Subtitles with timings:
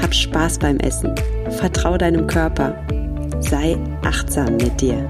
[0.00, 1.14] Hab Spaß beim Essen.
[1.58, 2.74] Vertrau deinem Körper.
[3.40, 5.08] Sei achtsam mit dir.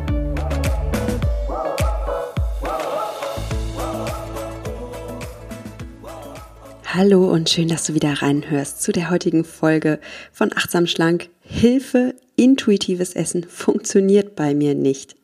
[6.84, 10.01] Hallo und schön, dass du wieder reinhörst zu der heutigen Folge
[10.33, 11.29] von Achtsam Schlank.
[11.41, 15.15] Hilfe, intuitives Essen funktioniert bei mir nicht.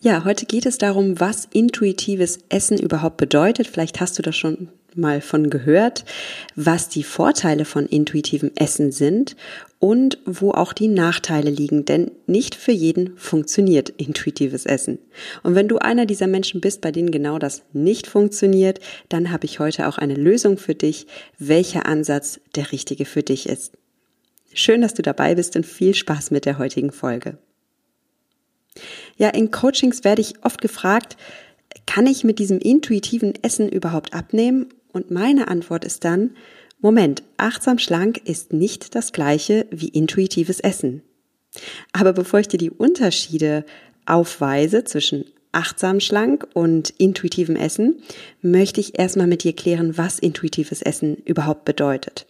[0.00, 3.66] Ja, heute geht es darum, was intuitives Essen überhaupt bedeutet.
[3.66, 6.04] Vielleicht hast du das schon mal von gehört,
[6.56, 9.36] was die Vorteile von intuitivem Essen sind
[9.78, 14.98] und wo auch die Nachteile liegen, denn nicht für jeden funktioniert intuitives Essen.
[15.42, 19.46] Und wenn du einer dieser Menschen bist, bei denen genau das nicht funktioniert, dann habe
[19.46, 21.06] ich heute auch eine Lösung für dich,
[21.38, 23.72] welcher Ansatz der richtige für dich ist.
[24.54, 27.38] Schön, dass du dabei bist und viel Spaß mit der heutigen Folge.
[29.16, 31.16] Ja, in Coachings werde ich oft gefragt,
[31.86, 34.68] kann ich mit diesem intuitiven Essen überhaupt abnehmen?
[34.92, 36.30] Und meine Antwort ist dann,
[36.80, 41.02] Moment, achtsam schlank ist nicht das gleiche wie intuitives Essen.
[41.92, 43.64] Aber bevor ich dir die Unterschiede
[44.06, 48.02] aufweise zwischen achtsam schlank und intuitivem Essen,
[48.40, 52.26] möchte ich erstmal mit dir klären, was intuitives Essen überhaupt bedeutet.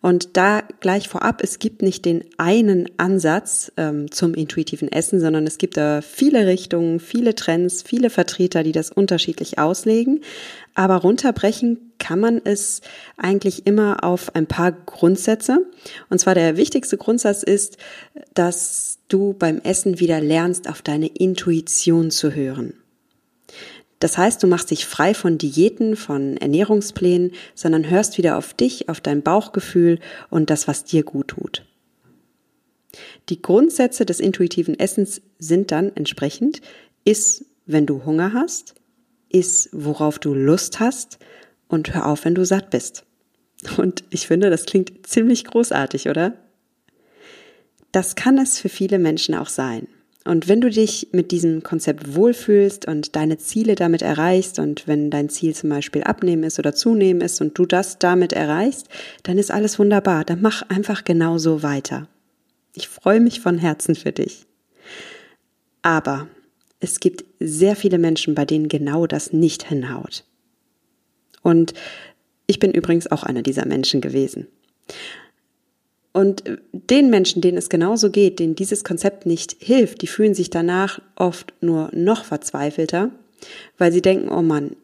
[0.00, 5.46] Und da gleich vorab, es gibt nicht den einen Ansatz ähm, zum intuitiven Essen, sondern
[5.46, 10.20] es gibt da viele Richtungen, viele Trends, viele Vertreter, die das unterschiedlich auslegen.
[10.74, 12.80] Aber runterbrechen kann man es
[13.16, 15.66] eigentlich immer auf ein paar Grundsätze.
[16.08, 17.78] Und zwar der wichtigste Grundsatz ist,
[18.34, 22.74] dass du beim Essen wieder lernst, auf deine Intuition zu hören.
[23.98, 28.88] Das heißt, du machst dich frei von Diäten, von Ernährungsplänen, sondern hörst wieder auf dich,
[28.88, 29.98] auf dein Bauchgefühl
[30.30, 31.64] und das, was dir gut tut.
[33.28, 36.60] Die Grundsätze des intuitiven Essens sind dann entsprechend,
[37.04, 38.74] iss, wenn du Hunger hast,
[39.28, 41.18] iss, worauf du Lust hast
[41.68, 43.04] und hör auf, wenn du satt bist.
[43.76, 46.34] Und ich finde, das klingt ziemlich großartig, oder?
[47.92, 49.88] Das kann es für viele Menschen auch sein.
[50.28, 55.10] Und wenn du dich mit diesem Konzept wohlfühlst und deine Ziele damit erreichst und wenn
[55.10, 58.88] dein Ziel zum Beispiel abnehmen ist oder zunehmen ist und du das damit erreichst,
[59.22, 60.26] dann ist alles wunderbar.
[60.26, 62.08] Dann mach einfach genauso weiter.
[62.74, 64.44] Ich freue mich von Herzen für dich.
[65.80, 66.28] Aber
[66.78, 70.24] es gibt sehr viele Menschen, bei denen genau das nicht hinhaut.
[71.40, 71.72] Und
[72.46, 74.46] ich bin übrigens auch einer dieser Menschen gewesen.
[76.18, 76.42] Und
[76.72, 81.00] den Menschen, denen es genauso geht, denen dieses Konzept nicht hilft, die fühlen sich danach
[81.14, 83.10] oft nur noch verzweifelter,
[83.78, 84.74] weil sie denken, oh Mann,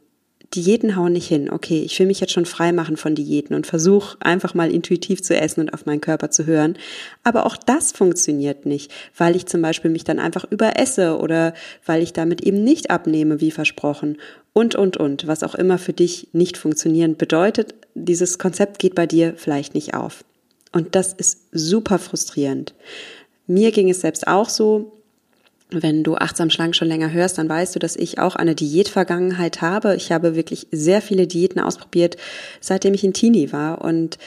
[0.54, 1.50] Diäten hauen nicht hin.
[1.50, 5.24] Okay, ich will mich jetzt schon frei machen von Diäten und versuche einfach mal intuitiv
[5.24, 6.78] zu essen und auf meinen Körper zu hören.
[7.24, 11.52] Aber auch das funktioniert nicht, weil ich zum Beispiel mich dann einfach überesse oder
[11.84, 14.18] weil ich damit eben nicht abnehme, wie versprochen.
[14.52, 15.26] Und, und, und.
[15.26, 19.94] Was auch immer für dich nicht funktionieren bedeutet, dieses Konzept geht bei dir vielleicht nicht
[19.94, 20.22] auf.
[20.74, 22.74] Und das ist super frustrierend.
[23.46, 25.00] Mir ging es selbst auch so.
[25.70, 29.62] Wenn du achtsam schlank schon länger hörst, dann weißt du, dass ich auch eine Diätvergangenheit
[29.62, 29.96] habe.
[29.96, 32.16] Ich habe wirklich sehr viele Diäten ausprobiert,
[32.60, 34.18] seitdem ich ein Teenie war und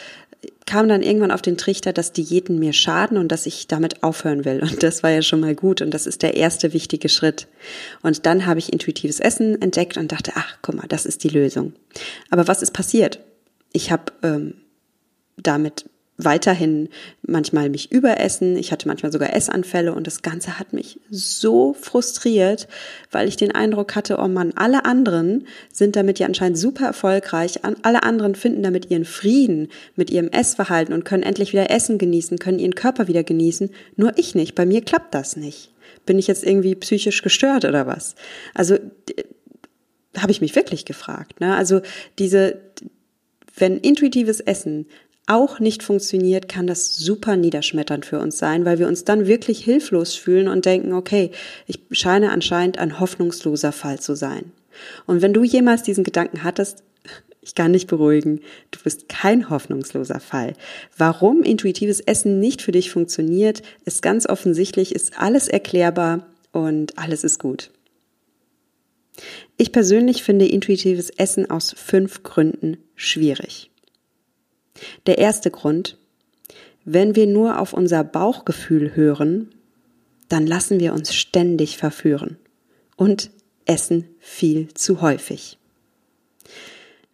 [0.66, 4.46] kam dann irgendwann auf den Trichter, dass Diäten mir schaden und dass ich damit aufhören
[4.46, 4.62] will.
[4.62, 7.48] Und das war ja schon mal gut und das ist der erste wichtige Schritt.
[8.04, 11.30] Und dann habe ich intuitives Essen entdeckt und dachte, ach, guck mal, das ist die
[11.30, 11.74] Lösung.
[12.30, 13.20] Aber was ist passiert?
[13.74, 14.56] Ich habe ähm,
[15.38, 15.86] damit
[16.18, 16.90] weiterhin
[17.22, 18.58] manchmal mich überessen.
[18.58, 22.68] Ich hatte manchmal sogar Essanfälle und das Ganze hat mich so frustriert,
[23.12, 27.60] weil ich den Eindruck hatte, oh Mann, alle anderen sind damit ja anscheinend super erfolgreich.
[27.84, 32.40] Alle anderen finden damit ihren Frieden mit ihrem Essverhalten und können endlich wieder Essen genießen,
[32.40, 33.70] können ihren Körper wieder genießen.
[33.96, 34.56] Nur ich nicht.
[34.56, 35.72] Bei mir klappt das nicht.
[36.08, 38.16] Bin ich jetzt irgendwie psychisch gestört oder was?
[38.56, 38.78] Also
[40.18, 41.42] habe ich mich wirklich gefragt.
[41.42, 41.56] Ne?
[41.56, 41.82] Also
[42.18, 42.60] diese,
[43.56, 44.88] wenn intuitives Essen
[45.28, 49.64] auch nicht funktioniert, kann das super niederschmetternd für uns sein, weil wir uns dann wirklich
[49.64, 51.32] hilflos fühlen und denken, okay,
[51.68, 54.52] ich scheine anscheinend ein hoffnungsloser Fall zu sein.
[55.06, 56.84] Und wenn du jemals diesen Gedanken hattest,
[57.42, 58.40] ich kann dich beruhigen,
[58.72, 60.54] du bist kein hoffnungsloser Fall.
[60.98, 67.24] Warum intuitives Essen nicht für dich funktioniert, ist ganz offensichtlich, ist alles erklärbar und alles
[67.26, 67.72] ist gut.
[69.58, 73.72] Ich persönlich finde intuitives Essen aus fünf Gründen schwierig.
[75.06, 75.98] Der erste Grund,
[76.90, 79.50] Wenn wir nur auf unser Bauchgefühl hören,
[80.30, 82.38] dann lassen wir uns ständig verführen
[82.96, 83.30] und
[83.66, 85.58] essen viel zu häufig.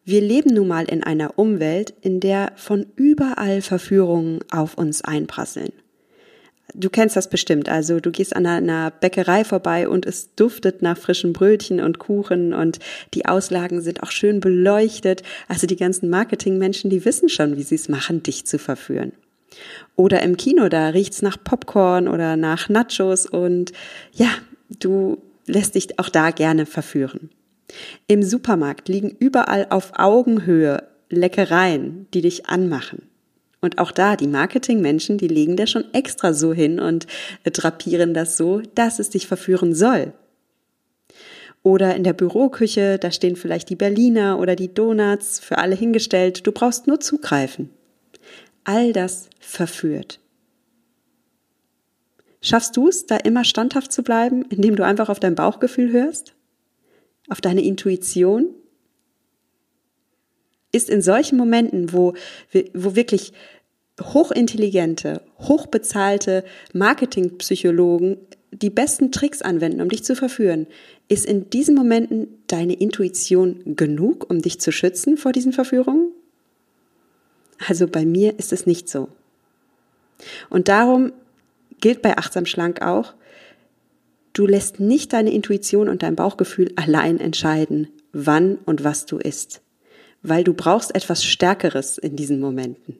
[0.06, 5.72] Wir leben nun mal in einer Umwelt, in der von überall Verführungen auf uns einprasseln.
[6.76, 7.70] Du kennst das bestimmt.
[7.70, 12.54] Also du gehst an einer Bäckerei vorbei und es duftet nach frischen Brötchen und Kuchen
[12.54, 12.80] und
[13.14, 15.22] die Auslagen sind auch schön beleuchtet.
[15.48, 19.14] Also die ganzen Marketingmenschen, die wissen schon, wie sie es machen, dich zu verführen.
[19.96, 23.72] Oder im Kino, da riecht's nach Popcorn oder nach Nachos und
[24.12, 24.30] ja,
[24.80, 27.30] du lässt dich auch da gerne verführen.
[28.08, 33.04] Im Supermarkt liegen überall auf Augenhöhe Leckereien, die dich anmachen.
[33.64, 37.08] Und auch da, die Marketingmenschen, die legen da schon extra so hin und
[37.46, 40.12] drapieren das so, dass es dich verführen soll.
[41.64, 46.46] Oder in der Büroküche, da stehen vielleicht die Berliner oder die Donuts für alle hingestellt.
[46.46, 47.70] Du brauchst nur zugreifen.
[48.66, 50.20] All das verführt.
[52.42, 56.36] Schaffst du es, da immer standhaft zu bleiben, indem du einfach auf dein Bauchgefühl hörst?
[57.30, 58.48] Auf deine Intuition?
[60.74, 62.14] Ist in solchen Momenten, wo,
[62.74, 63.32] wo wirklich
[64.02, 66.44] hochintelligente, hochbezahlte
[66.74, 68.18] Marketingpsychologen
[68.52, 70.68] die besten Tricks anwenden, um dich zu verführen,
[71.08, 76.12] ist in diesen Momenten deine Intuition genug, um dich zu schützen vor diesen Verführungen?
[77.68, 79.10] Also bei mir ist es nicht so.
[80.50, 81.14] Und darum
[81.82, 83.14] gilt bei Achtsam Schlank auch,
[84.34, 89.63] du lässt nicht deine Intuition und dein Bauchgefühl allein entscheiden, wann und was du isst
[90.24, 92.98] weil du brauchst etwas Stärkeres in diesen Momenten.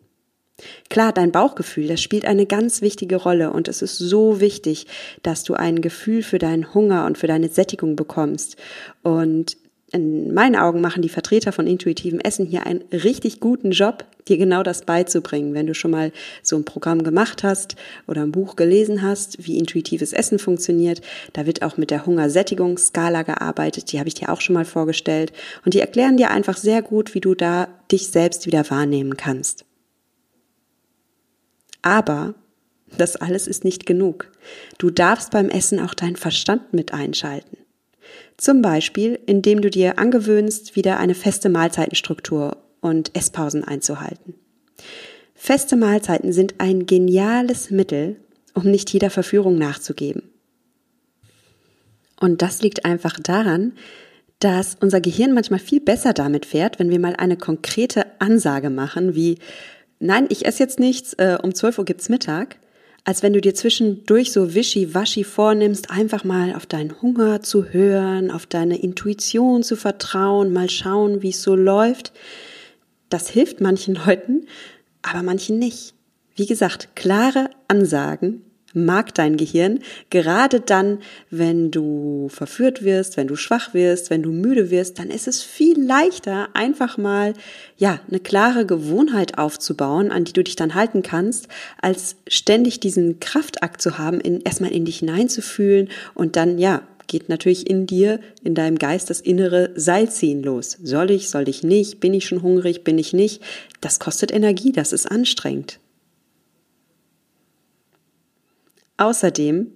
[0.90, 4.86] Klar, dein Bauchgefühl, das spielt eine ganz wichtige Rolle und es ist so wichtig,
[5.24, 8.58] dass du ein Gefühl für deinen Hunger und für deine Sättigung bekommst.
[9.02, 9.58] Und
[9.94, 14.38] in meinen Augen machen die Vertreter von intuitivem Essen hier einen richtig guten Job, dir
[14.38, 15.54] genau das beizubringen.
[15.54, 16.12] Wenn du schon mal
[16.42, 17.76] so ein Programm gemacht hast
[18.08, 21.02] oder ein Buch gelesen hast, wie intuitives Essen funktioniert,
[21.34, 23.92] da wird auch mit der Hungersättigungsskala gearbeitet.
[23.92, 25.32] Die habe ich dir auch schon mal vorgestellt.
[25.64, 29.64] Und die erklären dir einfach sehr gut, wie du da dich selbst wieder wahrnehmen kannst.
[31.84, 32.34] Aber
[32.98, 34.32] das alles ist nicht genug.
[34.80, 37.58] Du darfst beim Essen auch deinen Verstand mit einschalten.
[38.38, 44.36] Zum Beispiel, indem du dir angewöhnst, wieder eine feste Mahlzeitenstruktur und Esspausen einzuhalten.
[45.36, 48.18] Feste Mahlzeiten sind ein geniales Mittel,
[48.54, 50.24] um nicht jeder Verführung nachzugeben.
[52.20, 53.74] Und das liegt einfach daran,
[54.40, 59.16] dass unser Gehirn manchmal viel besser damit fährt, wenn wir mal eine konkrete Ansage machen,
[59.16, 59.38] wie,
[60.00, 62.58] nein, ich esse jetzt nichts, äh, um 12 Uhr gibt's Mittag,
[63.06, 68.32] als wenn du dir zwischendurch so wischi-waschi vornimmst, einfach mal auf deinen Hunger zu hören,
[68.32, 72.14] auf deine Intuition zu vertrauen, mal schauen, wie es so läuft.
[73.10, 74.48] Das hilft manchen Leuten,
[75.02, 75.94] aber manchen nicht.
[76.36, 78.42] Wie gesagt, klare Ansagen
[78.74, 79.80] mag dein Gehirn,
[80.10, 81.00] gerade dann,
[81.30, 85.42] wenn du verführt wirst, wenn du schwach wirst, wenn du müde wirst, dann ist es
[85.42, 87.34] viel leichter, einfach mal,
[87.78, 91.48] ja, eine klare Gewohnheit aufzubauen, an die du dich dann halten kannst,
[91.82, 97.30] als ständig diesen Kraftakt zu haben, in, erstmal in dich hineinzufühlen und dann, ja, geht
[97.30, 100.78] natürlich in dir, in deinem Geist das innere Seilziehen los.
[100.82, 103.42] Soll ich, soll ich nicht, bin ich schon hungrig, bin ich nicht?
[103.82, 105.80] Das kostet Energie, das ist anstrengend.
[109.04, 109.68] Außerdem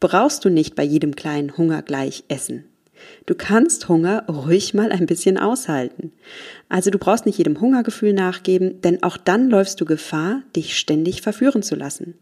[0.00, 2.64] brauchst du nicht bei jedem kleinen Hunger gleich essen.
[3.24, 6.10] Du kannst Hunger ruhig mal ein bisschen aushalten.
[6.68, 11.22] Also du brauchst nicht jedem Hungergefühl nachgeben, denn auch dann läufst du Gefahr, dich ständig
[11.22, 12.14] verführen zu lassen.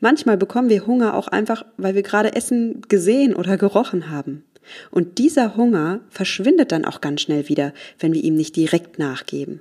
[0.00, 4.44] Manchmal bekommen wir Hunger auch einfach, weil wir gerade Essen gesehen oder gerochen haben.
[4.90, 9.60] Und dieser Hunger verschwindet dann auch ganz schnell wieder, wenn wir ihm nicht direkt nachgeben.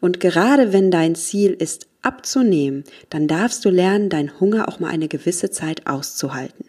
[0.00, 4.90] Und gerade wenn dein Ziel ist, abzunehmen, dann darfst du lernen, deinen Hunger auch mal
[4.90, 6.66] eine gewisse Zeit auszuhalten.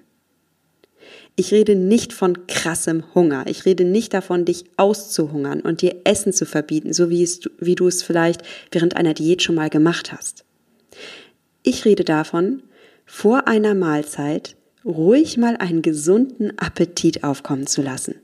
[1.36, 3.46] Ich rede nicht von krassem Hunger.
[3.48, 7.76] Ich rede nicht davon, dich auszuhungern und dir Essen zu verbieten, so wie, es, wie
[7.76, 10.44] du es vielleicht während einer Diät schon mal gemacht hast.
[11.64, 12.64] Ich rede davon,
[13.06, 18.16] vor einer Mahlzeit ruhig mal einen gesunden Appetit aufkommen zu lassen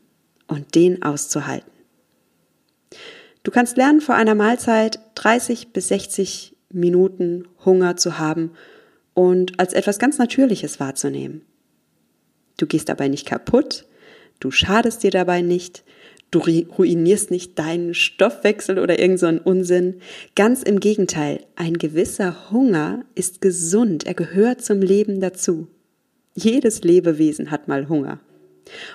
[0.48, 1.72] und den auszuhalten.
[3.44, 8.52] Du kannst lernen, vor einer Mahlzeit 30 bis 60 Minuten Hunger zu haben
[9.14, 11.42] und als etwas ganz Natürliches wahrzunehmen.
[12.58, 13.86] Du gehst dabei nicht kaputt,
[14.40, 15.84] du schadest dir dabei nicht,
[16.32, 19.96] du ruinierst nicht deinen Stoffwechsel oder irgendeinen so Unsinn.
[20.36, 25.68] Ganz im Gegenteil, ein gewisser Hunger ist gesund, er gehört zum Leben dazu.
[26.34, 28.20] Jedes Lebewesen hat mal Hunger.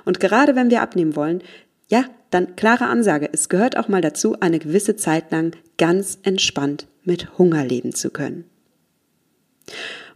[0.05, 1.43] Und gerade wenn wir abnehmen wollen,
[1.91, 6.87] ja, dann klare Ansage, es gehört auch mal dazu, eine gewisse Zeit lang ganz entspannt
[7.05, 8.45] mit Hunger leben zu können.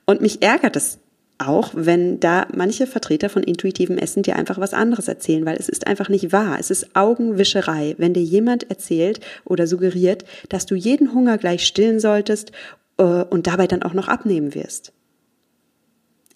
[0.07, 0.99] Und mich ärgert es
[1.39, 5.69] auch, wenn da manche Vertreter von intuitivem Essen dir einfach was anderes erzählen, weil es
[5.69, 6.59] ist einfach nicht wahr.
[6.61, 11.99] Es ist Augenwischerei, wenn dir jemand erzählt oder suggeriert, dass du jeden Hunger gleich stillen
[11.99, 12.53] solltest
[12.99, 14.93] äh, und dabei dann auch noch abnehmen wirst.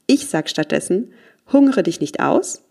[0.09, 1.13] Ich sag stattdessen,
[1.53, 2.65] hungere dich nicht aus,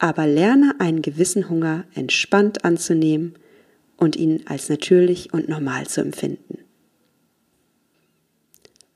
[0.00, 3.34] aber lerne einen gewissen Hunger entspannt anzunehmen
[3.96, 6.58] und ihn als natürlich und normal zu empfinden.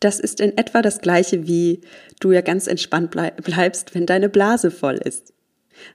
[0.01, 1.83] Das ist in etwa das gleiche, wie
[2.21, 5.33] du ja ganz entspannt bleibst, wenn deine Blase voll ist.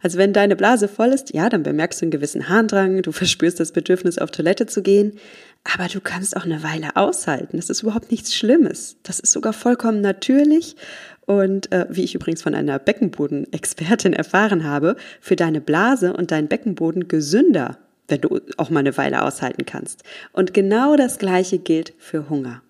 [0.01, 3.59] Also wenn deine Blase voll ist, ja, dann bemerkst du einen gewissen Harndrang, du verspürst
[3.59, 5.13] das Bedürfnis, auf Toilette zu gehen,
[5.63, 7.57] aber du kannst auch eine Weile aushalten.
[7.57, 8.97] Das ist überhaupt nichts Schlimmes.
[9.03, 10.75] Das ist sogar vollkommen natürlich
[11.29, 16.47] und äh, wie ich übrigens von einer Beckenbodenexpertin erfahren habe, für deine Blase und deinen
[16.47, 20.01] Beckenboden gesünder, wenn du auch mal eine Weile aushalten kannst.
[20.33, 22.63] Und genau das Gleiche gilt für Hunger.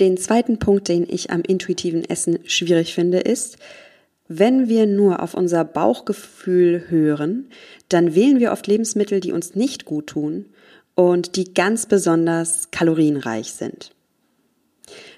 [0.00, 3.56] Den zweiten Punkt, den ich am intuitiven Essen schwierig finde, ist,
[4.28, 7.48] wenn wir nur auf unser Bauchgefühl hören,
[7.88, 10.44] dann wählen wir oft Lebensmittel, die uns nicht gut tun
[10.94, 13.94] und die ganz besonders kalorienreich sind.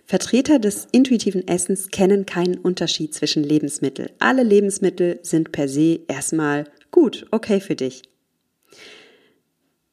[0.06, 4.10] Vertreter des intuitiven Essens kennen keinen Unterschied zwischen Lebensmitteln.
[4.18, 8.02] Alle Lebensmittel sind per se erstmal gut, okay für dich.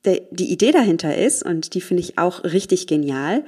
[0.04, 3.46] Die Idee dahinter ist, und die finde ich auch richtig genial,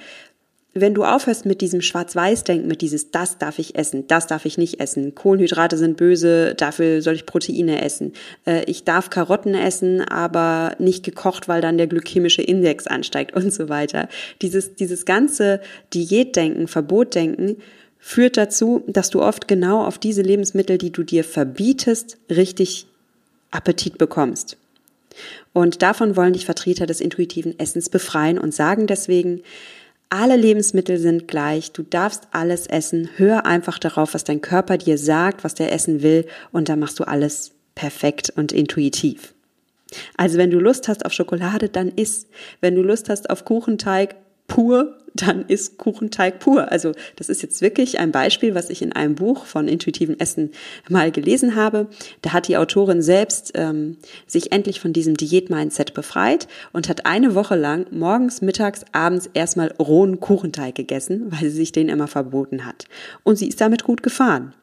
[0.76, 4.58] wenn du aufhörst mit diesem Schwarz-Weiß-Denken, mit dieses, das darf ich essen, das darf ich
[4.58, 8.14] nicht essen, Kohlenhydrate sind böse, dafür soll ich Proteine essen,
[8.46, 13.54] äh, ich darf Karotten essen, aber nicht gekocht, weil dann der glykämische Index ansteigt und
[13.54, 14.10] so weiter.
[14.42, 15.62] Dieses, dieses ganze
[15.94, 17.58] Diätdenken, Verbotdenken
[18.00, 22.88] führt dazu, dass du oft genau auf diese Lebensmittel, die du dir verbietest, richtig
[23.52, 24.58] Appetit bekommst.
[25.54, 29.44] Und davon wollen dich Vertreter des intuitiven Essens befreien und sagen deswegen,
[30.14, 35.00] alle Lebensmittel sind gleich, du darfst alles essen, hör einfach darauf, was dein Körper dir
[35.00, 39.34] sagt, was der essen will und dann machst du alles perfekt und intuitiv.
[40.16, 42.28] Also wenn du Lust hast auf Schokolade, dann iss.
[42.62, 44.16] Wenn du Lust hast auf Kuchenteig,
[44.48, 46.72] pur, dann ist Kuchenteig pur.
[46.72, 50.52] Also das ist jetzt wirklich ein Beispiel, was ich in einem Buch von intuitivem Essen
[50.90, 51.88] mal gelesen habe.
[52.22, 57.36] Da hat die Autorin selbst ähm, sich endlich von diesem Diät-Mindset befreit und hat eine
[57.36, 62.66] Woche lang morgens, mittags, abends erstmal rohen Kuchenteig gegessen, weil sie sich den immer verboten
[62.66, 62.86] hat.
[63.24, 64.54] Und sie ist damit gut gefahren.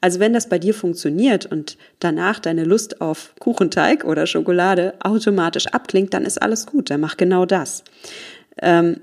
[0.00, 5.66] Also wenn das bei dir funktioniert und danach deine Lust auf Kuchenteig oder Schokolade automatisch
[5.66, 6.90] abklingt, dann ist alles gut.
[6.90, 7.82] Dann mach genau das.
[8.62, 9.00] Ähm,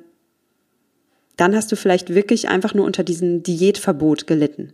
[1.38, 4.74] dann hast du vielleicht wirklich einfach nur unter diesem Diätverbot gelitten.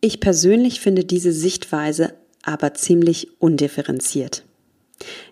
[0.00, 4.44] Ich persönlich finde diese Sichtweise aber ziemlich undifferenziert.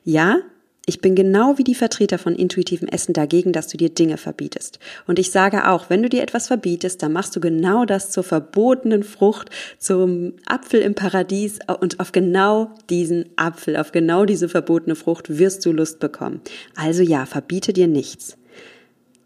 [0.04, 0.40] Ja,
[0.84, 4.80] ich bin genau wie die Vertreter von intuitivem Essen dagegen, dass du dir Dinge verbietest.
[5.06, 8.24] Und ich sage auch, wenn du dir etwas verbietest, dann machst du genau das zur
[8.24, 14.96] verbotenen Frucht, zum Apfel im Paradies und auf genau diesen Apfel, auf genau diese verbotene
[14.96, 16.40] Frucht wirst du Lust bekommen.
[16.74, 18.36] Also ja, verbiete dir nichts.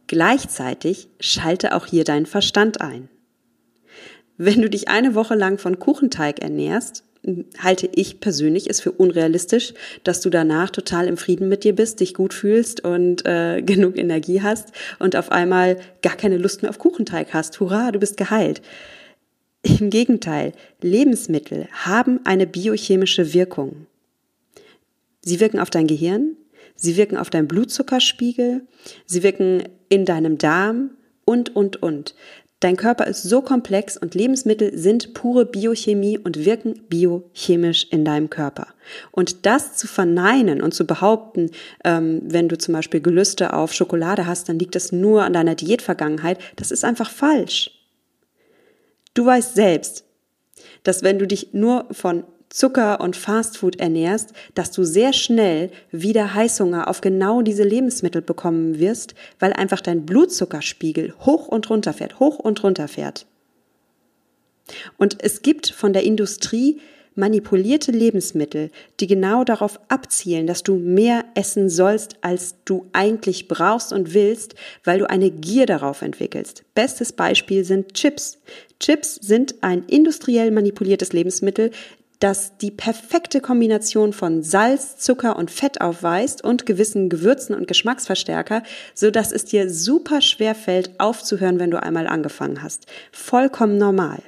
[0.06, 3.08] Gleichzeitig schalte auch hier deinen Verstand ein.
[4.36, 7.04] Wenn du dich eine Woche lang von Kuchenteig ernährst,
[7.58, 12.00] halte ich persönlich es für unrealistisch, dass du danach total im Frieden mit dir bist,
[12.00, 16.70] dich gut fühlst und äh, genug Energie hast und auf einmal gar keine Lust mehr
[16.70, 17.58] auf Kuchenteig hast.
[17.58, 18.62] Hurra, du bist geheilt.
[19.62, 23.86] Im Gegenteil, Lebensmittel haben eine biochemische Wirkung.
[25.22, 26.36] Sie wirken auf dein Gehirn,
[26.76, 28.66] sie wirken auf deinen Blutzuckerspiegel,
[29.06, 30.90] sie wirken in deinem Darm
[31.24, 32.14] und, und, und.
[32.60, 38.30] Dein Körper ist so komplex und Lebensmittel sind pure Biochemie und wirken biochemisch in deinem
[38.30, 38.68] Körper.
[39.10, 41.50] Und das zu verneinen und zu behaupten,
[41.84, 45.54] ähm, wenn du zum Beispiel Gelüste auf Schokolade hast, dann liegt das nur an deiner
[45.54, 47.72] Diätvergangenheit, das ist einfach falsch.
[49.12, 50.04] Du weißt selbst,
[50.82, 56.34] dass wenn du dich nur von Zucker und Fastfood ernährst, dass du sehr schnell wieder
[56.34, 62.20] Heißhunger auf genau diese Lebensmittel bekommen wirst, weil einfach dein Blutzuckerspiegel hoch und runter fährt,
[62.20, 63.26] hoch und runter fährt.
[64.96, 66.80] Und es gibt von der Industrie
[67.16, 73.92] manipulierte Lebensmittel, die genau darauf abzielen, dass du mehr essen sollst, als du eigentlich brauchst
[73.92, 76.62] und willst, weil du eine Gier darauf entwickelst.
[76.74, 78.38] Bestes Beispiel sind Chips.
[78.78, 81.70] Chips sind ein industriell manipuliertes Lebensmittel,
[82.20, 88.62] das die perfekte Kombination von Salz, Zucker und Fett aufweist und gewissen Gewürzen und Geschmacksverstärker,
[88.94, 92.86] so dass es dir super schwer fällt, aufzuhören, wenn du einmal angefangen hast.
[93.12, 94.22] Vollkommen normal.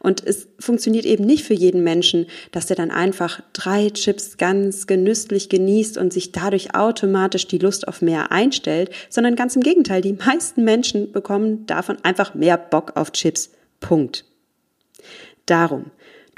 [0.00, 4.86] Und es funktioniert eben nicht für jeden Menschen, dass er dann einfach drei Chips ganz
[4.86, 10.00] genüsslich genießt und sich dadurch automatisch die Lust auf mehr einstellt, sondern ganz im Gegenteil,
[10.02, 13.50] die meisten Menschen bekommen davon einfach mehr Bock auf Chips.
[13.78, 14.24] Punkt.
[15.46, 15.90] Darum,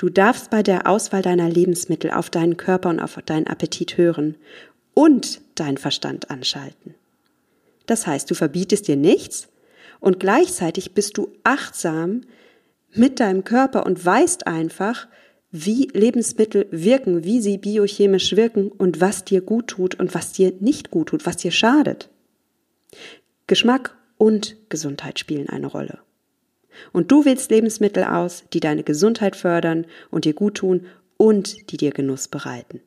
[0.02, 4.34] du darfst bei der Auswahl deiner Lebensmittel auf deinen Körper und auf deinen Appetit hören
[4.94, 6.96] und deinen Verstand anschalten.
[7.86, 9.46] Das heißt, du verbietest dir nichts
[10.00, 12.22] und gleichzeitig bist du achtsam
[12.92, 15.06] mit deinem Körper und weißt einfach,
[15.52, 20.52] wie Lebensmittel wirken, wie sie biochemisch wirken und was dir gut tut und was dir
[20.58, 22.08] nicht gut tut, was dir schadet.
[23.46, 26.00] Geschmack und Gesundheit spielen eine Rolle.
[26.92, 30.86] Und du wählst Lebensmittel aus, die deine Gesundheit fördern und dir gut tun
[31.16, 32.80] und die dir Genuss bereiten.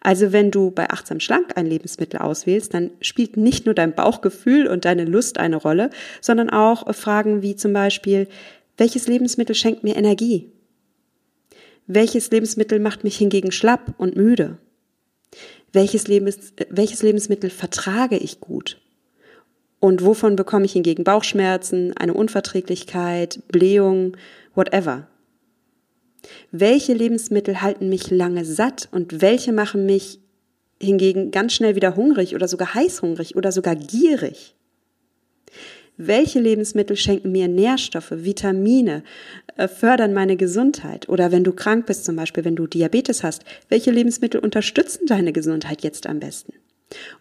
[0.00, 4.66] Also wenn du bei achtsam schlank ein Lebensmittel auswählst, dann spielt nicht nur dein Bauchgefühl
[4.66, 8.28] und deine Lust eine Rolle, sondern auch Fragen wie zum Beispiel,
[8.76, 10.52] welches Lebensmittel schenkt mir Energie?
[11.86, 14.58] Welches Lebensmittel macht mich hingegen schlapp und müde?
[15.72, 18.79] Welches, Lebens, welches Lebensmittel vertrage ich gut?
[19.80, 24.16] Und wovon bekomme ich hingegen Bauchschmerzen, eine Unverträglichkeit, Blähung,
[24.54, 25.08] whatever?
[26.52, 30.20] Welche Lebensmittel halten mich lange satt und welche machen mich
[30.80, 34.54] hingegen ganz schnell wieder hungrig oder sogar heißhungrig oder sogar gierig?
[35.96, 39.02] Welche Lebensmittel schenken mir Nährstoffe, Vitamine,
[39.56, 41.08] äh, fördern meine Gesundheit?
[41.10, 45.32] Oder wenn du krank bist, zum Beispiel, wenn du Diabetes hast, welche Lebensmittel unterstützen deine
[45.34, 46.54] Gesundheit jetzt am besten?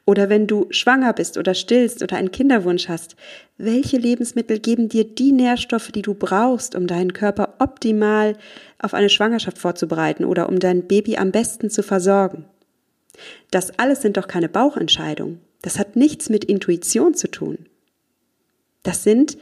[0.05, 3.15] Oder wenn du schwanger bist oder stillst oder einen Kinderwunsch hast,
[3.57, 8.35] welche Lebensmittel geben dir die Nährstoffe, die du brauchst, um deinen Körper optimal
[8.79, 12.45] auf eine Schwangerschaft vorzubereiten oder um dein Baby am besten zu versorgen?
[13.51, 15.41] Das alles sind doch keine Bauchentscheidungen.
[15.61, 17.65] Das hat nichts mit Intuition zu tun.
[18.83, 19.37] Das sind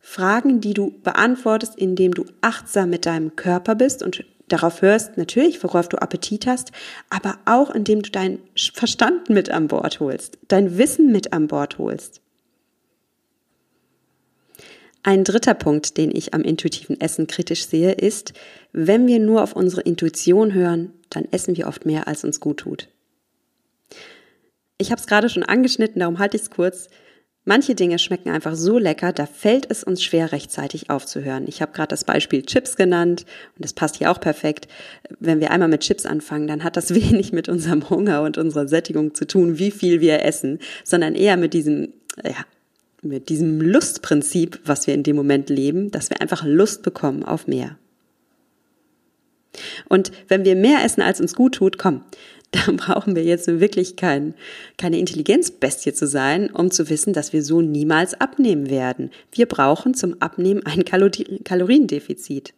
[0.00, 5.62] Fragen, die du beantwortest, indem du achtsam mit deinem Körper bist und darauf hörst, natürlich,
[5.62, 6.72] worauf du Appetit hast,
[7.10, 11.78] aber auch indem du deinen Verstand mit an Bord holst, dein Wissen mit an Bord
[11.78, 12.20] holst.
[15.02, 18.32] Ein dritter Punkt, den ich am intuitiven Essen kritisch sehe, ist,
[18.72, 22.58] wenn wir nur auf unsere Intuition hören, dann essen wir oft mehr, als uns gut
[22.58, 22.88] tut.
[24.76, 26.88] Ich habe es gerade schon angeschnitten, darum halte ich es kurz.
[27.48, 31.46] Manche Dinge schmecken einfach so lecker, da fällt es uns schwer, rechtzeitig aufzuhören.
[31.48, 33.24] Ich habe gerade das Beispiel Chips genannt
[33.56, 34.68] und das passt hier auch perfekt.
[35.18, 38.68] Wenn wir einmal mit Chips anfangen, dann hat das wenig mit unserem Hunger und unserer
[38.68, 42.36] Sättigung zu tun, wie viel wir essen, sondern eher mit diesem, ja,
[43.00, 47.46] mit diesem Lustprinzip, was wir in dem Moment leben, dass wir einfach Lust bekommen auf
[47.46, 47.78] mehr.
[49.88, 52.04] Und wenn wir mehr essen, als uns gut tut, komm,
[52.50, 54.34] da brauchen wir jetzt wirklich kein,
[54.78, 59.10] keine Intelligenzbestie zu sein, um zu wissen, dass wir so niemals abnehmen werden.
[59.32, 62.54] Wir brauchen zum Abnehmen ein Kaloriendefizit.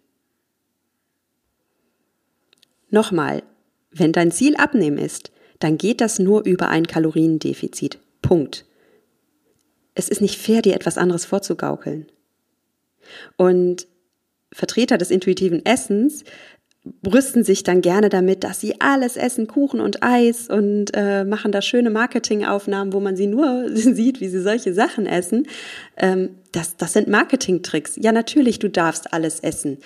[2.90, 3.42] Nochmal,
[3.90, 7.98] wenn dein Ziel Abnehmen ist, dann geht das nur über ein Kaloriendefizit.
[8.22, 8.64] Punkt.
[9.94, 12.06] Es ist nicht fair, dir etwas anderes vorzugaukeln.
[13.36, 13.88] Und
[14.52, 16.24] Vertreter des intuitiven Essens
[16.84, 21.52] brüsten sich dann gerne damit, dass sie alles essen, Kuchen und Eis und äh, machen
[21.52, 25.46] da schöne Marketingaufnahmen, wo man sie nur sieht, wie sie solche Sachen essen.
[25.96, 27.96] Ähm, das, das sind Marketingtricks.
[27.96, 29.78] Ja, natürlich, du darfst alles essen.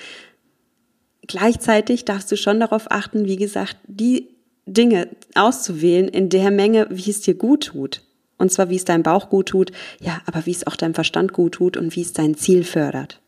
[1.26, 4.28] Gleichzeitig darfst du schon darauf achten, wie gesagt, die
[4.66, 8.02] Dinge auszuwählen in der Menge, wie es dir gut tut.
[8.38, 11.32] Und zwar, wie es deinem Bauch gut tut, ja, aber wie es auch deinem Verstand
[11.32, 13.20] gut tut und wie es dein Ziel fördert.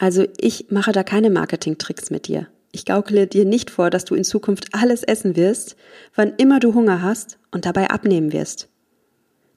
[0.00, 2.48] Also ich mache da keine Marketingtricks mit dir.
[2.72, 5.76] Ich gaukele dir nicht vor, dass du in Zukunft alles essen wirst,
[6.14, 8.70] wann immer du Hunger hast und dabei abnehmen wirst.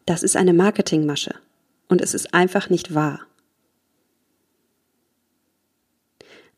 [0.06, 1.34] Das ist eine Marketingmasche
[1.88, 3.22] und es ist einfach nicht wahr.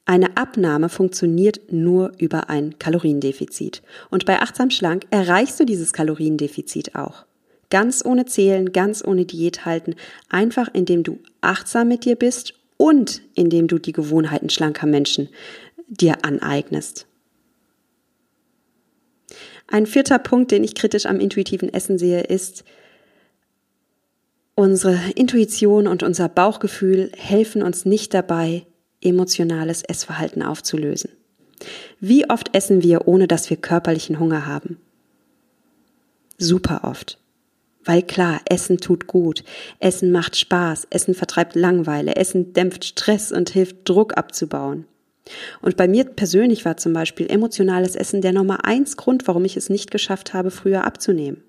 [0.05, 3.83] Eine Abnahme funktioniert nur über ein Kaloriendefizit.
[4.09, 7.25] Und bei Achtsam Schlank erreichst du dieses Kaloriendefizit auch.
[7.69, 9.95] Ganz ohne Zählen, ganz ohne Diät halten,
[10.29, 15.29] einfach indem du achtsam mit dir bist und indem du die Gewohnheiten schlanker Menschen
[15.87, 17.07] dir aneignest.
[19.67, 22.63] Ein vierter Punkt, den ich kritisch am intuitiven Essen sehe, ist,
[24.53, 28.65] unsere Intuition und unser Bauchgefühl helfen uns nicht dabei,
[29.01, 31.11] emotionales Essverhalten aufzulösen.
[31.99, 34.77] Wie oft essen wir, ohne dass wir körperlichen Hunger haben?
[36.37, 37.17] Super oft.
[37.85, 39.43] Weil klar, Essen tut gut,
[39.79, 44.85] Essen macht Spaß, Essen vertreibt Langweile, Essen dämpft Stress und hilft Druck abzubauen.
[45.61, 49.57] Und bei mir persönlich war zum Beispiel emotionales Essen der Nummer eins Grund, warum ich
[49.57, 51.43] es nicht geschafft habe, früher abzunehmen.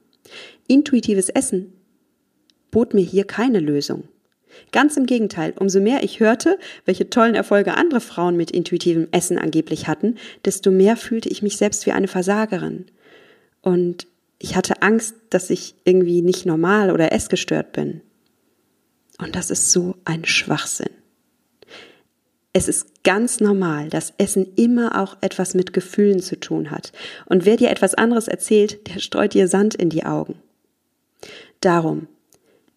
[0.66, 1.72] Intuitives Essen
[2.70, 4.04] bot mir hier keine Lösung.
[4.72, 9.38] Ganz im Gegenteil, umso mehr ich hörte, welche tollen Erfolge andere Frauen mit intuitivem Essen
[9.38, 12.86] angeblich hatten, desto mehr fühlte ich mich selbst wie eine Versagerin.
[13.60, 14.06] Und
[14.38, 18.02] ich hatte Angst, dass ich irgendwie nicht normal oder essgestört bin.
[19.18, 20.90] Und das ist so ein Schwachsinn.
[22.52, 26.92] Es ist ganz normal, dass Essen immer auch etwas mit Gefühlen zu tun hat.
[27.26, 30.36] Und wer dir etwas anderes erzählt, der streut dir Sand in die Augen.
[31.60, 32.08] Darum,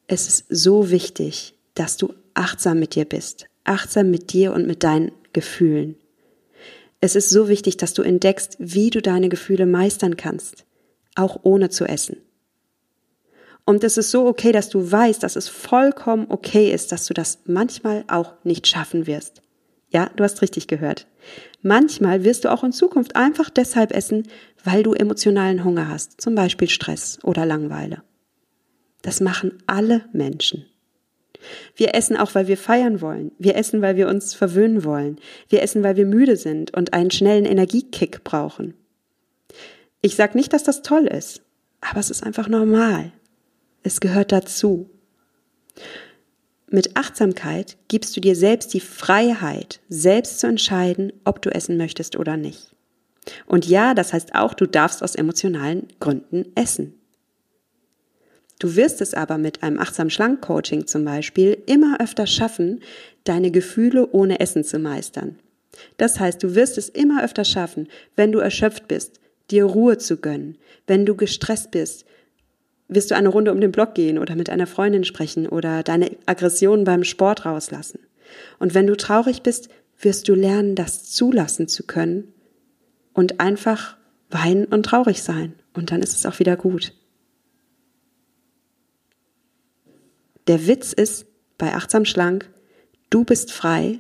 [0.08, 4.84] es ist so wichtig, dass du achtsam mit dir bist, achtsam mit dir und mit
[4.84, 5.96] deinen Gefühlen.
[7.02, 10.66] Es ist so wichtig, dass du entdeckst, wie du deine Gefühle meistern kannst,
[11.20, 12.18] auch ohne zu essen.
[13.66, 17.14] Und es ist so okay, dass du weißt, dass es vollkommen okay ist, dass du
[17.14, 19.44] das manchmal auch nicht schaffen wirst.
[19.92, 21.08] Ja, du hast richtig gehört.
[21.62, 24.28] Manchmal wirst du auch in Zukunft einfach deshalb essen,
[24.64, 28.02] weil du emotionalen Hunger hast, zum Beispiel Stress oder Langweile.
[29.02, 30.66] Das machen alle Menschen.
[31.76, 33.32] Wir essen auch, weil wir feiern wollen.
[33.38, 35.20] Wir essen, weil wir uns verwöhnen wollen.
[35.48, 38.74] Wir essen, weil wir müde sind und einen schnellen Energiekick brauchen.
[40.02, 41.42] Ich sage nicht, dass das toll ist,
[41.82, 43.12] aber es ist einfach normal.
[43.84, 44.90] Es gehört dazu.
[46.68, 52.16] Mit Achtsamkeit gibst du dir selbst die Freiheit, selbst zu entscheiden, ob du essen möchtest
[52.16, 52.76] oder nicht.
[53.46, 56.94] Und ja, das heißt auch, du darfst aus emotionalen Gründen essen.
[58.60, 62.82] Du wirst es aber mit einem achtsam schlank Coaching zum Beispiel immer öfter schaffen,
[63.24, 65.40] deine Gefühle ohne Essen zu meistern.
[65.98, 69.20] Das heißt, du wirst es immer öfter schaffen, wenn du erschöpft bist,
[69.52, 70.58] dir Ruhe zu gönnen.
[70.88, 72.06] Wenn du gestresst bist,
[72.88, 76.12] wirst du eine Runde um den Block gehen oder mit einer Freundin sprechen oder deine
[76.26, 78.00] Aggression beim Sport rauslassen.
[78.58, 82.34] Und wenn du traurig bist, wirst du lernen, das zulassen zu können
[83.14, 83.98] und einfach
[84.30, 85.54] weinen und traurig sein.
[85.74, 86.94] Und dann ist es auch wieder gut.
[90.48, 92.50] Der Witz ist bei Achtsam Schlank,
[93.10, 94.00] du bist frei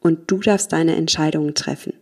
[0.00, 1.92] und du darfst deine Entscheidungen treffen.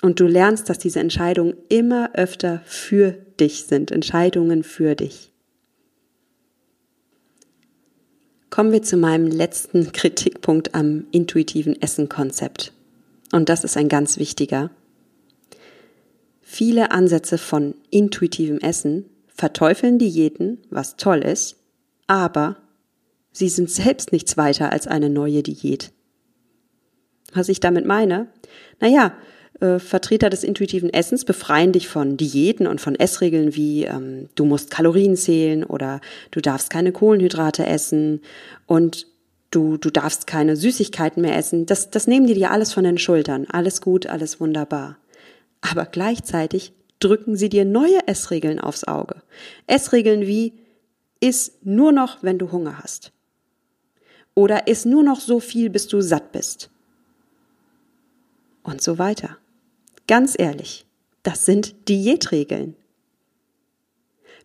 [0.00, 5.32] Und du lernst, dass diese Entscheidungen immer öfter für dich sind, Entscheidungen für dich.
[8.50, 12.72] Kommen wir zu meinem letzten Kritikpunkt am intuitiven Essen-Konzept.
[13.32, 14.70] Und das ist ein ganz wichtiger.
[16.40, 21.56] Viele Ansätze von intuitivem Essen verteufeln Diäten, was toll ist,
[22.06, 22.56] aber
[23.32, 25.92] sie sind selbst nichts weiter als eine neue Diät.
[27.34, 28.28] Was ich damit meine?
[28.80, 29.14] Naja,
[29.60, 34.44] äh, Vertreter des intuitiven Essens befreien dich von Diäten und von Essregeln wie ähm, du
[34.44, 38.20] musst Kalorien zählen oder du darfst keine Kohlenhydrate essen
[38.66, 39.06] und
[39.50, 41.66] du, du darfst keine Süßigkeiten mehr essen.
[41.66, 43.46] Das, das nehmen die dir alles von den Schultern.
[43.50, 44.96] Alles gut, alles wunderbar.
[45.60, 49.22] Aber gleichzeitig drücken sie dir neue Essregeln aufs Auge.
[49.66, 50.52] Essregeln wie
[51.20, 53.12] iss nur noch, wenn du Hunger hast.
[54.34, 56.70] Oder iss nur noch so viel, bis du satt bist.
[58.62, 59.38] Und so weiter.
[60.08, 60.86] Ganz ehrlich,
[61.22, 62.74] das sind Diätregeln.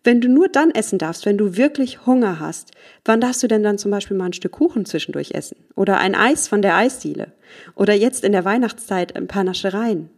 [0.04, 2.72] Wenn du nur dann essen darfst, wenn du wirklich Hunger hast,
[3.06, 5.56] wann darfst du denn dann zum Beispiel mal ein Stück Kuchen zwischendurch essen?
[5.74, 7.32] Oder ein Eis von der Eisdiele?
[7.74, 10.10] Oder jetzt in der Weihnachtszeit ein paar Naschereien?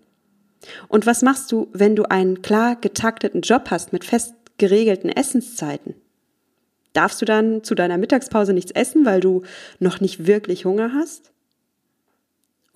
[0.89, 5.95] Und was machst du, wenn du einen klar getakteten Job hast mit fest geregelten Essenszeiten?
[6.93, 9.43] Darfst du dann zu deiner Mittagspause nichts essen, weil du
[9.79, 11.31] noch nicht wirklich Hunger hast?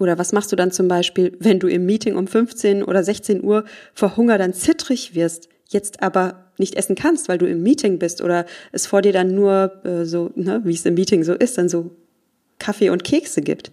[0.01, 3.45] Oder was machst du dann zum Beispiel, wenn du im Meeting um 15 oder 16
[3.45, 7.99] Uhr vor Hunger dann zittrig wirst, jetzt aber nicht essen kannst, weil du im Meeting
[7.99, 11.35] bist oder es vor dir dann nur äh, so, ne, wie es im Meeting so
[11.35, 11.91] ist, dann so
[12.59, 13.73] Kaffee und Kekse gibt?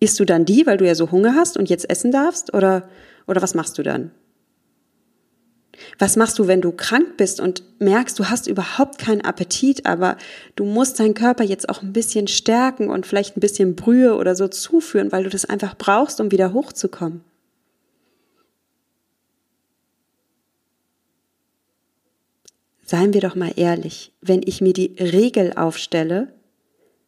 [0.00, 2.54] Isst du dann die, weil du ja so Hunger hast und jetzt essen darfst?
[2.54, 2.88] Oder,
[3.26, 4.10] oder was machst du dann?
[5.98, 10.16] Was machst du, wenn du krank bist und merkst, du hast überhaupt keinen Appetit, aber
[10.56, 14.34] du musst deinen Körper jetzt auch ein bisschen stärken und vielleicht ein bisschen Brühe oder
[14.34, 17.22] so zuführen, weil du das einfach brauchst, um wieder hochzukommen?
[22.84, 26.28] Seien wir doch mal ehrlich, wenn ich mir die Regel aufstelle,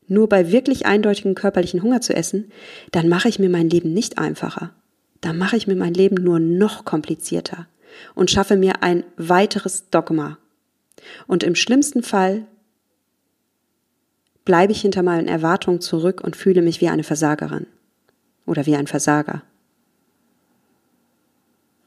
[0.06, 2.50] nur bei wirklich eindeutigem körperlichen Hunger zu essen,
[2.92, 4.70] dann mache ich mir mein Leben nicht einfacher.
[5.20, 7.66] Dann mache ich mir mein Leben nur noch komplizierter
[8.14, 10.38] und schaffe mir ein weiteres Dogma.
[11.26, 12.46] Und im schlimmsten Fall
[14.44, 17.66] bleibe ich hinter meinen Erwartungen zurück und fühle mich wie eine Versagerin
[18.46, 19.42] oder wie ein Versager.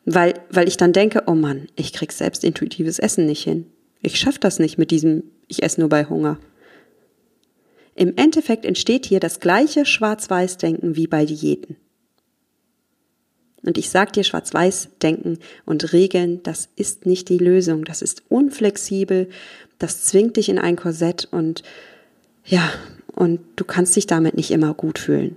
[0.06, 3.68] Weil, weil ich dann denke, oh Mann, ich krieg selbst intuitives Essen nicht hin.
[4.02, 6.40] Ich schaffe das nicht mit diesem, ich esse nur bei Hunger.
[7.96, 11.78] Im Endeffekt entsteht hier das gleiche Schwarz-Weiß-Denken wie bei Diäten.
[13.68, 17.84] Und ich sag dir, schwarz-weiß denken und Regeln, das ist nicht die Lösung.
[17.84, 19.28] Das ist unflexibel.
[19.78, 21.64] Das zwingt dich in ein Korsett und
[22.46, 22.72] ja,
[23.08, 25.36] und du kannst dich damit nicht immer gut fühlen.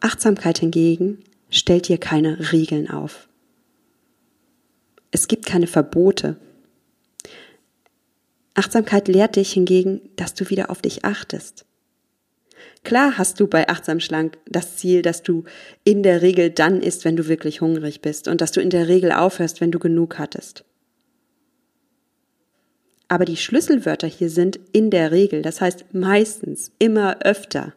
[0.00, 3.28] Achtsamkeit hingegen stellt dir keine Regeln auf.
[5.12, 6.34] Es gibt keine Verbote.
[8.54, 11.64] Achtsamkeit lehrt dich hingegen, dass du wieder auf dich achtest.
[12.82, 15.44] Klar hast du bei Achtsam Schlank das Ziel, dass du
[15.84, 18.88] in der Regel dann isst, wenn du wirklich hungrig bist und dass du in der
[18.88, 20.64] Regel aufhörst, wenn du genug hattest.
[23.08, 27.74] Aber die Schlüsselwörter hier sind in der Regel, das heißt meistens, immer öfter.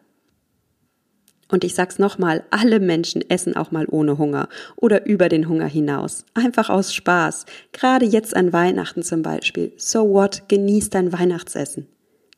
[1.50, 5.68] Und ich sag's nochmal, alle Menschen essen auch mal ohne Hunger oder über den Hunger
[5.68, 6.24] hinaus.
[6.34, 7.46] Einfach aus Spaß.
[7.74, 9.74] Gerade jetzt an Weihnachten zum Beispiel.
[9.78, 10.44] So what?
[10.48, 11.88] Genieß dein Weihnachtsessen.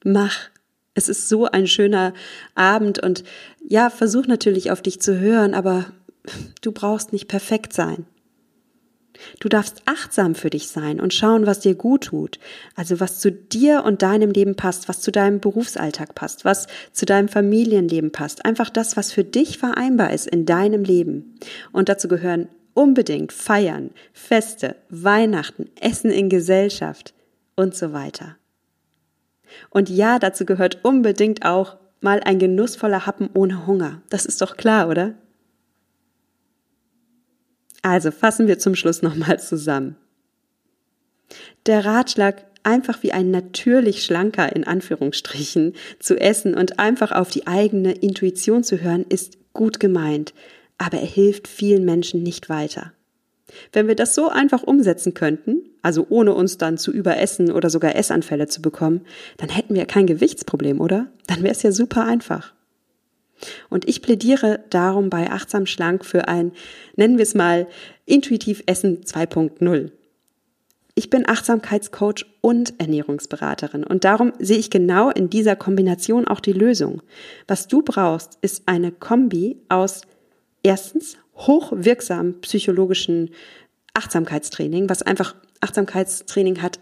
[0.03, 0.49] Mach.
[0.95, 2.13] Es ist so ein schöner
[2.55, 3.23] Abend und
[3.67, 5.85] ja, versuch natürlich auf dich zu hören, aber
[6.61, 8.05] du brauchst nicht perfekt sein.
[9.39, 12.39] Du darfst achtsam für dich sein und schauen, was dir gut tut.
[12.75, 17.05] Also was zu dir und deinem Leben passt, was zu deinem Berufsalltag passt, was zu
[17.05, 18.45] deinem Familienleben passt.
[18.45, 21.37] Einfach das, was für dich vereinbar ist in deinem Leben.
[21.71, 27.13] Und dazu gehören unbedingt Feiern, Feste, Weihnachten, Essen in Gesellschaft
[27.55, 28.35] und so weiter.
[29.69, 34.01] Und ja, dazu gehört unbedingt auch mal ein genussvoller Happen ohne Hunger.
[34.09, 35.15] Das ist doch klar, oder?
[37.81, 39.95] Also fassen wir zum Schluss nochmal zusammen.
[41.65, 47.47] Der Ratschlag, einfach wie ein natürlich schlanker in Anführungsstrichen zu essen und einfach auf die
[47.47, 50.33] eigene Intuition zu hören, ist gut gemeint,
[50.77, 52.94] aber er hilft vielen Menschen nicht weiter.
[53.73, 57.95] Wenn wir das so einfach umsetzen könnten, also ohne uns dann zu überessen oder sogar
[57.95, 59.01] Essanfälle zu bekommen,
[59.37, 61.07] dann hätten wir kein Gewichtsproblem, oder?
[61.27, 62.53] Dann wäre es ja super einfach.
[63.69, 66.51] Und ich plädiere darum bei Achtsam Schlank für ein,
[66.95, 67.67] nennen wir es mal,
[68.05, 69.91] Intuitiv Essen 2.0.
[70.97, 76.53] Ich bin Achtsamkeitscoach und Ernährungsberaterin und darum sehe ich genau in dieser Kombination auch die
[76.53, 77.01] Lösung.
[77.47, 80.03] Was du brauchst, ist eine Kombi aus
[80.63, 83.31] erstens hochwirksamen psychologischen
[83.93, 86.79] Achtsamkeitstraining, was einfach Achtsamkeitstraining hat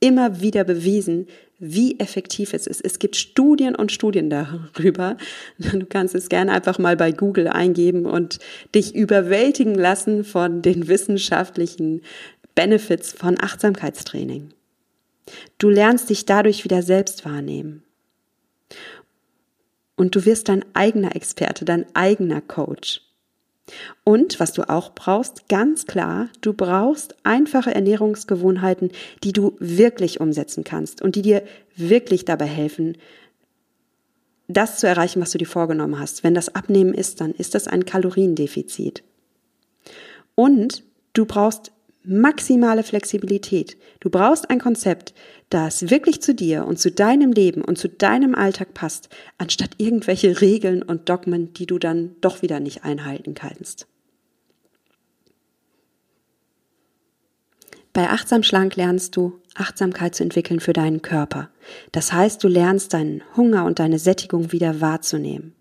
[0.00, 1.26] immer wieder bewiesen,
[1.58, 2.82] wie effektiv es ist.
[2.82, 5.18] Es gibt Studien und Studien darüber.
[5.58, 8.38] Du kannst es gerne einfach mal bei Google eingeben und
[8.74, 12.00] dich überwältigen lassen von den wissenschaftlichen
[12.54, 14.54] Benefits von Achtsamkeitstraining.
[15.58, 17.84] Du lernst dich dadurch wieder selbst wahrnehmen.
[19.96, 23.02] Und du wirst dein eigener Experte, dein eigener Coach.
[24.04, 28.90] Und was du auch brauchst, ganz klar, du brauchst einfache Ernährungsgewohnheiten,
[29.22, 31.42] die du wirklich umsetzen kannst und die dir
[31.76, 32.96] wirklich dabei helfen,
[34.48, 36.24] das zu erreichen, was du dir vorgenommen hast.
[36.24, 39.04] Wenn das Abnehmen ist, dann ist das ein Kaloriendefizit.
[40.34, 43.76] Und du brauchst maximale Flexibilität.
[44.00, 45.14] Du brauchst ein Konzept,
[45.50, 50.40] das wirklich zu dir und zu deinem Leben und zu deinem Alltag passt, anstatt irgendwelche
[50.40, 53.86] Regeln und Dogmen, die du dann doch wieder nicht einhalten kannst.
[57.92, 61.50] Bei Achtsam Schlank lernst du, Achtsamkeit zu entwickeln für deinen Körper.
[61.90, 65.54] Das heißt, du lernst deinen Hunger und deine Sättigung wieder wahrzunehmen.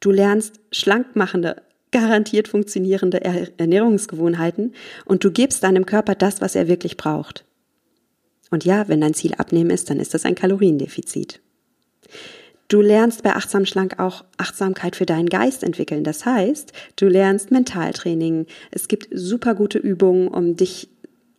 [0.00, 6.96] Du lernst schlankmachende garantiert funktionierende Ernährungsgewohnheiten und du gibst deinem Körper das, was er wirklich
[6.96, 7.44] braucht.
[8.54, 11.40] Und ja, wenn dein Ziel abnehmen ist, dann ist das ein Kaloriendefizit.
[12.68, 16.04] Du lernst bei Achtsam Schlank auch Achtsamkeit für deinen Geist entwickeln.
[16.04, 18.46] Das heißt, du lernst Mentaltraining.
[18.70, 20.88] Es gibt super gute Übungen, um dich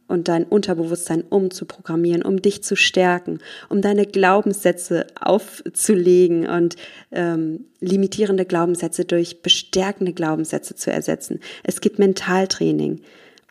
[0.10, 6.76] und dein Unterbewusstsein umzuprogrammieren, um dich zu stärken, um deine Glaubenssätze aufzulegen und
[7.14, 11.40] ähm, limitierende Glaubenssätze durch bestärkende Glaubenssätze zu ersetzen.
[11.64, 13.00] Es gibt Mentaltraining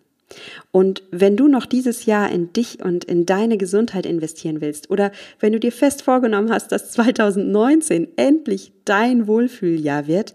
[0.72, 5.12] Und wenn du noch dieses Jahr in dich und in deine Gesundheit investieren willst oder
[5.40, 10.34] wenn du dir fest vorgenommen hast, dass 2019 endlich dein Wohlfühljahr wird,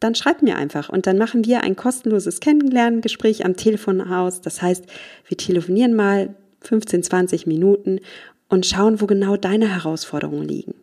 [0.00, 4.40] dann schreib mir einfach und dann machen wir ein kostenloses Kennenlerngespräch am Telefon aus.
[4.40, 4.84] Das heißt,
[5.26, 8.00] wir telefonieren mal 15, 20 Minuten
[8.48, 10.74] und schauen, wo genau deine Herausforderungen liegen.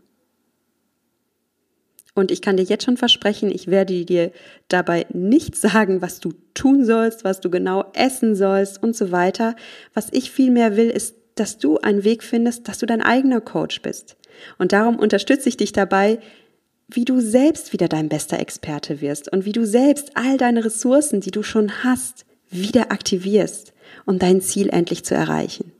[2.20, 4.32] Und ich kann dir jetzt schon versprechen, ich werde dir
[4.68, 9.56] dabei nicht sagen, was du tun sollst, was du genau essen sollst und so weiter.
[9.94, 13.82] Was ich vielmehr will, ist, dass du einen Weg findest, dass du dein eigener Coach
[13.82, 14.18] bist.
[14.58, 16.20] Und darum unterstütze ich dich dabei,
[16.90, 21.22] wie du selbst wieder dein bester Experte wirst und wie du selbst all deine Ressourcen,
[21.22, 23.72] die du schon hast, wieder aktivierst,
[24.06, 25.72] um dein Ziel endlich zu erreichen.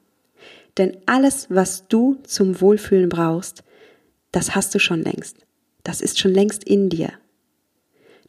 [0.78, 3.64] Denn alles, was du zum Wohlfühlen brauchst,
[4.32, 5.36] das hast du schon längst.
[5.84, 7.12] Das ist schon längst in dir.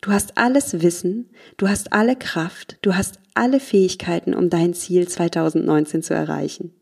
[0.01, 5.07] Du hast alles Wissen, du hast alle Kraft, du hast alle Fähigkeiten, um dein Ziel
[5.07, 6.73] 2019 zu erreichen.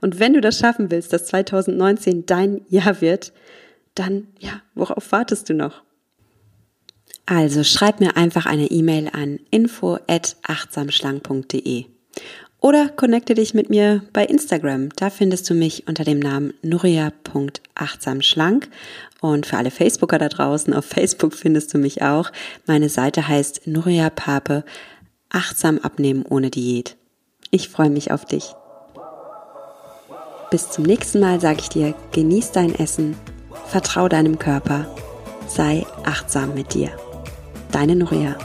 [0.00, 3.32] Und wenn du das schaffen willst, dass 2019 dein Jahr wird,
[3.94, 5.82] dann, ja, worauf wartest du noch?
[7.26, 11.86] Also schreib mir einfach eine E-Mail an info at achtsamschlang.de
[12.60, 14.90] oder connecte dich mit mir bei Instagram.
[14.96, 18.68] Da findest du mich unter dem Namen nuria.achtsamschlank.
[19.20, 22.30] Und für alle Facebooker da draußen, auf Facebook findest du mich auch.
[22.66, 24.64] Meine Seite heißt Nuria Pape,
[25.30, 26.96] achtsam abnehmen ohne Diät.
[27.50, 28.54] Ich freue mich auf dich.
[30.50, 33.16] Bis zum nächsten Mal sage ich dir, genieß dein Essen,
[33.66, 34.92] vertrau deinem Körper,
[35.46, 36.90] sei achtsam mit dir.
[37.70, 38.36] Deine Nuria.